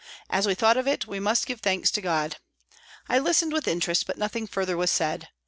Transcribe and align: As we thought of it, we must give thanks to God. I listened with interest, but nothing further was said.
As 0.31 0.47
we 0.47 0.55
thought 0.55 0.77
of 0.77 0.87
it, 0.87 1.05
we 1.05 1.19
must 1.19 1.45
give 1.45 1.59
thanks 1.61 1.91
to 1.91 2.01
God. 2.01 2.37
I 3.07 3.19
listened 3.19 3.53
with 3.53 3.67
interest, 3.67 4.07
but 4.07 4.17
nothing 4.17 4.47
further 4.47 4.75
was 4.75 4.89
said. 4.89 5.27